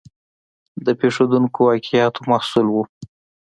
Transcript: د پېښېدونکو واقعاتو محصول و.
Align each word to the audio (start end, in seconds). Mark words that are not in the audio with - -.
د 0.85 0.87
پېښېدونکو 0.99 1.59
واقعاتو 1.69 2.21
محصول 2.31 2.67
و. 2.71 2.75